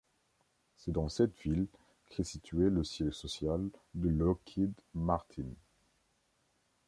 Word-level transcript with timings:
C'est 0.77 0.91
dans 0.93 1.09
cette 1.09 1.37
ville 1.43 1.67
qu'est 2.09 2.23
situé 2.23 2.71
le 2.71 2.83
siège 2.83 3.13
social 3.13 3.69
de 3.93 4.09
Lockheed 4.09 4.73
Martin. 4.95 5.53